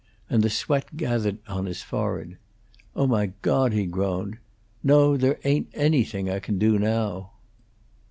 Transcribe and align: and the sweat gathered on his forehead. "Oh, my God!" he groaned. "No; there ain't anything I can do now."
and 0.31 0.41
the 0.41 0.49
sweat 0.49 0.97
gathered 0.97 1.37
on 1.47 1.67
his 1.67 1.83
forehead. 1.83 2.39
"Oh, 2.95 3.05
my 3.05 3.33
God!" 3.43 3.71
he 3.71 3.85
groaned. 3.85 4.39
"No; 4.81 5.15
there 5.15 5.37
ain't 5.43 5.69
anything 5.75 6.27
I 6.27 6.39
can 6.39 6.57
do 6.57 6.79
now." 6.79 7.33